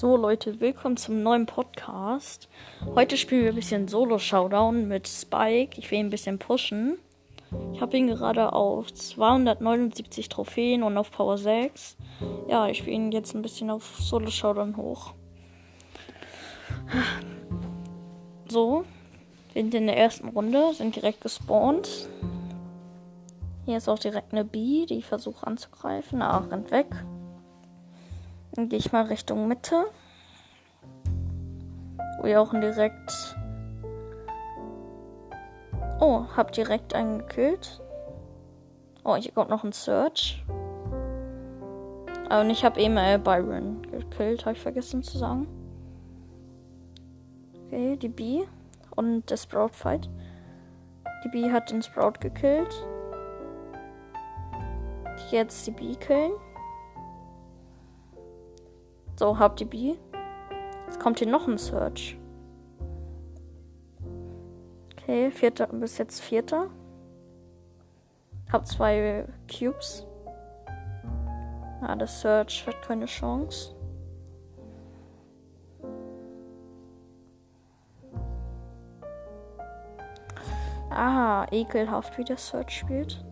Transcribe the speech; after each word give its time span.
So 0.00 0.16
Leute, 0.16 0.60
willkommen 0.60 0.96
zum 0.96 1.22
neuen 1.22 1.44
Podcast. 1.44 2.48
Heute 2.94 3.18
spielen 3.18 3.42
wir 3.42 3.50
ein 3.50 3.54
bisschen 3.54 3.86
Solo-Showdown 3.86 4.88
mit 4.88 5.06
Spike. 5.06 5.78
Ich 5.78 5.90
will 5.90 5.98
ihn 5.98 6.06
ein 6.06 6.10
bisschen 6.10 6.38
pushen. 6.38 6.96
Ich 7.74 7.82
habe 7.82 7.98
ihn 7.98 8.06
gerade 8.06 8.54
auf 8.54 8.90
279 8.94 10.30
Trophäen 10.30 10.84
und 10.84 10.96
auf 10.96 11.10
Power 11.10 11.36
6. 11.36 11.98
Ja, 12.48 12.66
ich 12.66 12.86
will 12.86 12.94
ihn 12.94 13.12
jetzt 13.12 13.34
ein 13.34 13.42
bisschen 13.42 13.68
auf 13.68 13.98
Solo-Showdown 14.00 14.78
hoch. 14.78 15.12
So, 18.48 18.86
wir 19.52 19.62
sind 19.62 19.74
in 19.74 19.86
der 19.86 19.98
ersten 19.98 20.28
Runde, 20.28 20.72
sind 20.72 20.96
direkt 20.96 21.20
gespawnt. 21.20 22.08
Hier 23.66 23.76
ist 23.76 23.86
auch 23.86 23.98
direkt 23.98 24.32
eine 24.32 24.46
B, 24.46 24.86
die 24.86 24.96
ich 24.96 25.04
versuche 25.04 25.46
anzugreifen. 25.46 26.22
Ah, 26.22 26.38
rennt 26.38 26.70
weg. 26.70 26.86
Dann 28.52 28.68
gehe 28.68 28.78
ich 28.78 28.92
mal 28.92 29.04
Richtung 29.04 29.48
Mitte. 29.48 29.86
Wo 32.20 32.26
ihr 32.26 32.40
auch 32.40 32.52
direkt. 32.52 33.36
Oh, 36.00 36.24
hab 36.36 36.52
direkt 36.52 36.94
einen 36.94 37.18
gekillt. 37.20 37.80
Oh, 39.04 39.16
hier 39.16 39.32
kommt 39.32 39.50
noch 39.50 39.64
ein 39.64 39.72
Search. 39.72 40.44
Und 42.30 42.50
ich 42.50 42.64
habe 42.64 42.80
eben 42.80 42.96
äh, 42.96 43.18
Byron 43.22 43.82
gekillt, 43.90 44.46
habe 44.46 44.54
ich 44.54 44.62
vergessen 44.62 45.02
zu 45.02 45.18
sagen. 45.18 45.48
Okay, 47.66 47.96
die 47.96 48.08
B 48.08 48.42
und 48.94 49.28
der 49.30 49.36
Sprout 49.36 49.72
Fight. 49.72 50.08
Die 51.24 51.28
B 51.28 51.50
hat 51.50 51.70
den 51.70 51.82
Sprout 51.82 52.20
gekillt. 52.20 52.86
Jetzt 55.30 55.66
die 55.66 55.72
B 55.72 55.94
killen. 55.94 56.32
So, 59.20 59.38
hab 59.38 59.56
die 59.56 59.66
B. 59.66 59.96
Jetzt 60.86 60.98
kommt 60.98 61.18
hier 61.18 61.28
noch 61.28 61.46
ein 61.46 61.58
Search. 61.58 62.18
Okay, 64.92 65.30
vierter, 65.30 65.66
bis 65.66 65.98
jetzt 65.98 66.22
vierter. 66.22 66.70
Hab 68.50 68.66
zwei 68.66 69.26
Cubes. 69.46 70.06
Ah, 71.82 71.94
der 71.96 72.06
Search 72.06 72.66
hat 72.66 72.80
keine 72.80 73.04
Chance. 73.04 73.74
Ah, 80.88 81.44
ekelhaft, 81.50 82.16
wie 82.16 82.24
der 82.24 82.38
Search 82.38 82.70
spielt. 82.70 83.22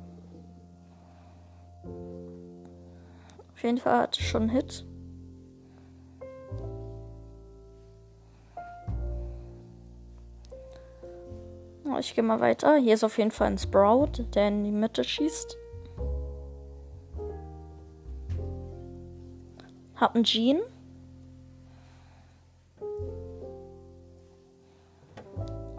Auf 3.55 3.63
jeden 3.63 3.79
Fall 3.79 4.01
hat 4.03 4.17
schon 4.17 4.43
einen 4.43 4.51
Hit. 4.51 4.88
Ich 11.99 12.15
gehe 12.15 12.25
mal 12.25 12.41
weiter. 12.41 12.77
Hier 12.77 12.95
ist 12.95 13.05
auf 13.05 13.19
jeden 13.19 13.31
Fall 13.31 13.49
ein 13.49 13.59
Sprout, 13.59 14.25
der 14.35 14.49
in 14.49 14.65
die 14.65 14.71
Mitte 14.71 15.05
schießt. 15.05 15.57
Hab 19.97 20.15
einen 20.15 20.25
Jean. 20.25 20.61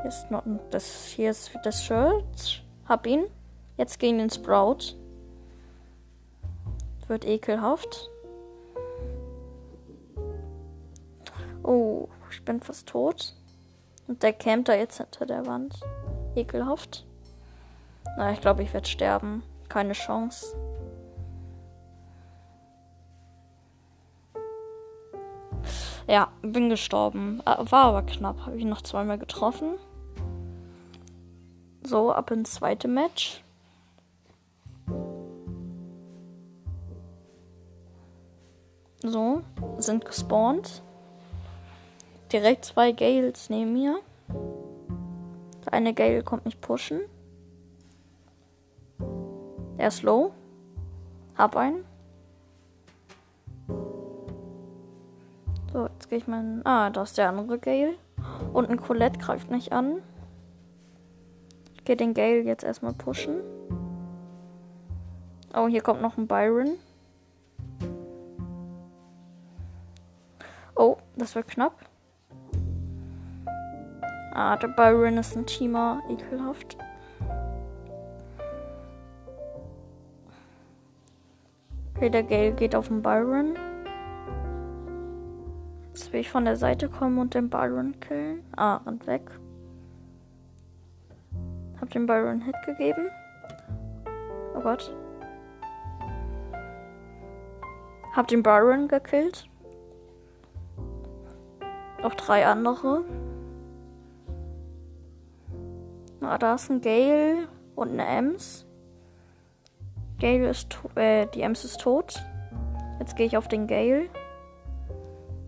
Hier 0.02 0.06
ist 0.06 0.32
noch 0.32 0.44
das 0.72 1.06
hier 1.08 1.32
ist 1.32 1.52
das 1.64 1.84
Shirt. 1.84 2.64
Hab 2.86 3.06
ihn. 3.06 3.26
Jetzt 3.78 4.00
gegen 4.00 4.18
den 4.18 4.30
Sprout. 4.30 4.96
Wird 7.08 7.26
ekelhaft. 7.26 8.10
Oh, 11.64 12.08
ich 12.32 12.44
bin 12.44 12.60
fast 12.62 12.88
tot. 12.88 13.36
Und 14.10 14.24
der 14.24 14.34
campt 14.34 14.68
da 14.68 14.74
jetzt 14.74 14.98
hinter 14.98 15.28
der 15.28 15.46
Wand. 15.46 15.80
Ekelhaft. 16.36 17.06
Na, 18.18 18.32
ich 18.32 18.42
glaube, 18.42 18.64
ich 18.64 18.74
werde 18.74 18.88
sterben. 18.88 19.44
Keine 19.70 19.94
Chance. 19.94 20.58
Ja, 26.08 26.30
bin 26.42 26.72
gestorben. 26.72 27.40
Äh, 27.46 27.72
war 27.72 27.86
aber 27.86 28.02
knapp. 28.02 28.48
Habe 28.48 28.58
ich 28.58 28.66
noch 28.66 28.82
zweimal 28.82 29.20
getroffen. 29.20 29.76
So, 31.84 32.12
ab 32.12 32.32
ins 32.32 32.56
zweite 32.56 32.88
Match. 32.88 33.44
So, 39.04 39.44
sind 39.78 40.04
gespawnt. 40.04 40.82
Direkt 42.32 42.66
zwei 42.66 42.92
Gales 42.92 43.50
neben 43.50 43.74
mir. 43.74 44.00
Der 45.66 45.74
eine 45.74 45.94
Gale 45.94 46.24
kommt 46.24 46.46
mich 46.46 46.62
pushen. 46.62 47.02
Er 49.78 49.88
ist 49.88 50.04
low. 50.04 50.32
Hab 51.36 51.56
einen. 51.56 51.86
So, 55.74 55.88
jetzt 55.88 56.10
gehe 56.10 56.20
ich 56.20 56.28
mal. 56.28 56.62
Ah, 56.66 56.90
da 56.90 57.04
ist 57.04 57.18
der 57.18 57.30
andere 57.30 57.58
Gale. 57.58 57.96
Und 58.54 58.70
ein 58.70 58.80
Colette 58.80 59.20
greift 59.20 59.50
mich 59.50 59.74
an. 59.74 60.04
Ich 61.76 61.86
gehe 61.86 61.96
den 61.96 62.14
Gale 62.14 62.42
jetzt 62.42 62.64
erstmal 62.64 62.94
pushen. 62.94 63.42
Oh, 65.56 65.68
hier 65.68 65.82
kommt 65.82 66.02
noch 66.02 66.18
ein 66.18 66.28
Byron. 66.28 66.78
Oh, 70.76 70.98
das 71.16 71.34
wird 71.34 71.48
knapp. 71.48 71.89
Ah, 74.40 74.56
der 74.56 74.70
Byron 74.70 75.18
ist 75.18 75.36
ein 75.36 75.46
Teamer. 75.46 76.02
Ekelhaft. 76.08 76.78
Okay, 81.94 82.10
der 82.10 82.24
Gale 82.24 82.54
geht 82.54 82.74
auf 82.74 82.88
den 82.88 83.02
Byron. 83.02 83.58
Jetzt 85.90 86.14
will 86.14 86.22
ich 86.22 86.30
von 86.30 86.46
der 86.46 86.56
Seite 86.56 86.88
kommen 86.88 87.18
und 87.18 87.34
den 87.34 87.50
Byron 87.50 88.00
killen. 88.00 88.46
Ah, 88.56 88.78
rennt 88.78 89.06
weg. 89.08 89.30
Hab 91.82 91.90
dem 91.90 92.06
Byron 92.06 92.40
Hit 92.40 92.56
gegeben. 92.66 93.10
Oh 94.56 94.62
Gott. 94.62 94.96
Hab 98.16 98.30
den 98.30 98.42
Byron 98.42 98.88
gekillt. 98.88 99.50
Noch 102.02 102.16
drei 102.16 102.48
andere. 102.48 103.04
Ah, 106.30 106.38
da 106.38 106.54
ist 106.54 106.70
ein 106.70 106.82
Gale 106.82 107.48
und 107.76 107.90
eine 107.90 108.06
Ems. 108.06 108.68
Gale 110.20 110.48
ist 110.48 110.78
äh, 110.94 111.26
die 111.26 111.42
Ems 111.42 111.66
ist 111.66 111.82
tot. 111.82 112.24
Jetzt 113.00 113.16
gehe 113.16 113.26
ich 113.26 113.36
auf 113.36 113.48
den 113.48 113.66
Gale. 113.66 114.10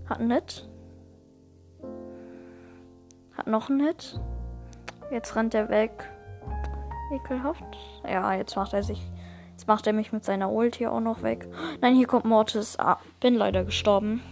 Hat 0.09 0.19
einen 0.19 0.31
Hit. 0.31 0.68
Hat 3.38 3.46
noch 3.46 3.69
einen 3.69 3.86
Hit. 3.86 4.19
Jetzt 5.12 5.36
rennt 5.36 5.53
er 5.53 5.69
weg. 5.69 6.09
Ekelhaft. 7.13 7.78
Ja, 8.03 8.34
jetzt 8.34 8.56
macht 8.56 8.74
er 8.74 8.81
sich. 8.81 9.03
Jetzt 9.52 9.68
macht 9.68 9.86
er 9.86 9.94
mich 9.94 10.12
mit 10.12 10.25
seiner 10.25 10.52
Ult 10.52 10.78
hier 10.78 10.92
auch 10.92 11.00
noch 11.00 11.22
weg. 11.22 11.48
Nein, 11.81 11.94
hier 11.94 12.08
kommt 12.08 12.25
Mortis. 12.25 12.80
Ah, 12.80 12.98
bin 13.19 13.36
leider 13.36 13.66
gestorben. 13.66 14.24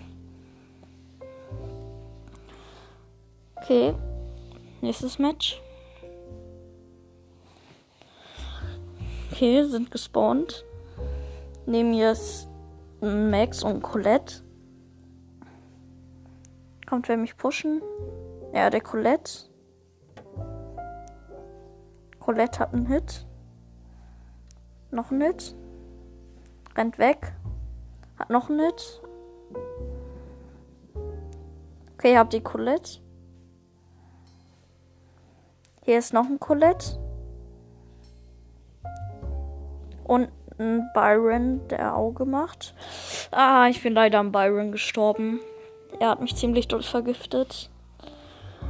Okay. 3.55 3.93
Nächstes 4.81 5.19
Match. 5.19 5.61
Okay, 9.39 9.63
sind 9.63 9.89
gespawnt. 9.89 10.65
Mir 11.65 12.11
ist 12.11 12.49
Max 12.99 13.63
und 13.63 13.81
Colette. 13.81 14.43
Kommt 16.85 17.07
wer 17.07 17.15
mich 17.15 17.37
pushen? 17.37 17.81
Ja, 18.53 18.69
der 18.69 18.81
Colette. 18.81 19.49
Colette 22.19 22.59
hat 22.59 22.73
einen 22.73 22.87
Hit. 22.87 23.25
Noch 24.91 25.09
einen 25.09 25.21
Hit. 25.21 25.55
Rennt 26.75 26.97
weg. 26.97 27.31
Hat 28.17 28.29
noch 28.29 28.49
einen 28.49 28.59
Hit. 28.59 29.01
Okay, 31.93 32.11
ihr 32.11 32.19
habt 32.19 32.33
die 32.33 32.43
Colette. 32.43 32.99
Hier 35.83 35.97
ist 35.97 36.11
noch 36.11 36.25
ein 36.25 36.41
Colette. 36.41 36.99
Und 40.09 40.29
ein 40.57 40.89
Byron, 40.95 41.67
der 41.67 41.95
Auge 41.95 42.25
macht. 42.25 42.73
Ah, 43.29 43.67
ich 43.69 43.83
bin 43.83 43.93
leider 43.93 44.17
am 44.17 44.31
Byron 44.31 44.71
gestorben. 44.71 45.39
Er 45.99 46.09
hat 46.09 46.19
mich 46.19 46.35
ziemlich 46.35 46.67
doll 46.67 46.81
vergiftet. 46.81 47.69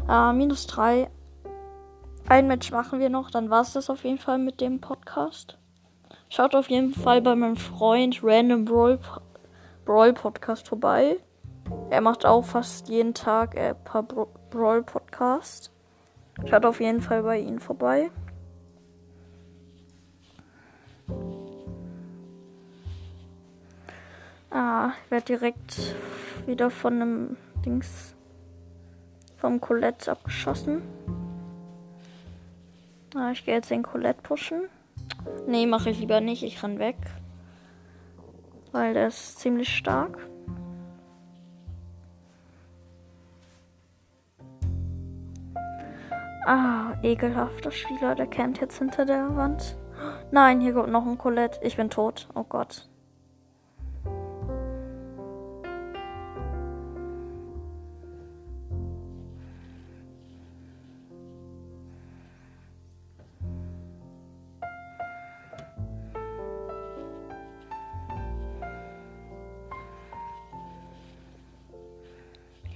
Ah, 0.05 0.33
minus 0.33 0.67
drei. 0.67 1.09
Ein 2.27 2.47
Match 2.47 2.71
machen 2.73 2.99
wir 2.99 3.09
noch, 3.09 3.31
dann 3.31 3.49
war 3.49 3.61
es 3.61 3.71
das 3.71 3.89
auf 3.89 4.03
jeden 4.03 4.17
Fall 4.17 4.37
mit 4.37 4.59
dem 4.59 4.81
Podcast. 4.81 5.57
Schaut 6.27 6.55
auf 6.55 6.69
jeden 6.69 6.93
Fall 6.93 7.21
bei 7.21 7.37
meinem 7.37 7.55
Freund 7.55 8.19
Random 8.21 8.65
Brawl, 8.65 8.99
Brawl 9.85 10.11
Podcast 10.11 10.67
vorbei. 10.67 11.19
Er 11.89 12.01
macht 12.01 12.25
auch 12.25 12.43
fast 12.43 12.89
jeden 12.89 13.13
Tag 13.13 13.57
ein 13.57 13.81
paar 13.85 14.03
Brawl 14.03 14.83
Podcast. 14.83 15.71
Schaut 16.49 16.65
auf 16.65 16.81
jeden 16.81 16.99
Fall 16.99 17.23
bei 17.23 17.39
ihm 17.39 17.59
vorbei. 17.59 18.11
Ich 24.87 25.11
werde 25.11 25.25
direkt 25.25 25.95
wieder 26.45 26.69
von 26.69 26.93
einem 26.93 27.37
Dings 27.65 28.15
vom 29.37 29.59
Colette 29.59 30.11
abgeschossen. 30.11 30.81
Ah, 33.15 33.31
ich 33.31 33.45
gehe 33.45 33.55
jetzt 33.55 33.71
den 33.71 33.83
Colette 33.83 34.21
pushen. 34.21 34.69
Nee, 35.47 35.65
mache 35.65 35.89
ich 35.89 35.99
lieber 35.99 36.21
nicht. 36.21 36.43
Ich 36.43 36.61
renn 36.63 36.79
weg. 36.79 36.97
Weil 38.71 38.93
der 38.93 39.07
ist 39.07 39.39
ziemlich 39.39 39.75
stark. 39.75 40.17
Ah, 46.45 46.93
ekelhafter 47.01 47.71
Spieler. 47.71 48.15
Der 48.15 48.27
kennt 48.27 48.59
jetzt 48.61 48.77
hinter 48.77 49.05
der 49.05 49.35
Wand. 49.35 49.75
Nein, 50.31 50.61
hier 50.61 50.73
kommt 50.73 50.91
noch 50.91 51.05
ein 51.05 51.17
Colette. 51.17 51.59
Ich 51.63 51.77
bin 51.77 51.89
tot. 51.89 52.27
Oh 52.35 52.43
Gott. 52.43 52.87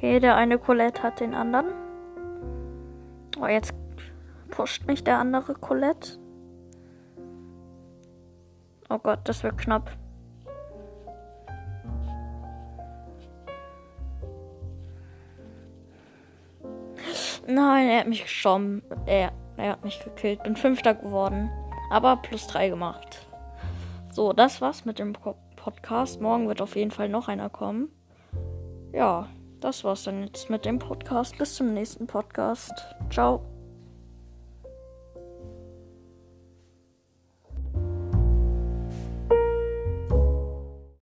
Okay, 0.03 0.19
der 0.19 0.35
eine 0.35 0.59
Colette 0.59 1.01
hat 1.01 1.21
den 1.21 1.33
anderen. 1.33 1.67
Oh, 3.39 3.47
jetzt 3.47 3.73
pusht 4.50 4.85
mich 4.85 5.05
der 5.05 5.17
andere 5.17 5.53
Colette. 5.53 6.19
Oh 8.89 8.97
Gott, 8.97 9.19
das 9.23 9.44
wird 9.44 9.57
knapp. 9.57 9.95
Nein, 17.47 17.88
er 17.88 18.00
hat 18.01 18.07
mich 18.07 18.23
geschoben. 18.23 18.83
Er, 19.05 19.31
er 19.55 19.71
hat 19.71 19.85
mich 19.85 20.03
gekillt. 20.03 20.44
Bin 20.44 20.57
Fünfter 20.57 20.95
geworden. 20.95 21.50
Aber 21.89 22.17
plus 22.17 22.45
drei 22.47 22.67
gemacht. 22.67 23.25
So, 24.11 24.33
das 24.33 24.59
war's 24.59 24.83
mit 24.83 25.00
dem 25.00 25.13
Podcast. 25.13 26.19
Morgen 26.19 26.50
wird 26.50 26.61
auf 26.61 26.75
jeden 26.75 26.91
Fall 26.91 27.07
noch 27.07 27.29
einer 27.29 27.50
kommen. 27.50 27.88
Ja 28.91 29.29
das 29.63 29.83
war's 29.83 30.04
dann 30.04 30.24
jetzt 30.24 30.50
mit 30.50 30.65
dem 30.65 30.80
Podcast. 30.80 31.38
Bis 31.38 31.56
zum 31.56 31.74
nächsten 31.74 32.07
Podcast. 32.07 32.74
Ciao. 33.10 33.52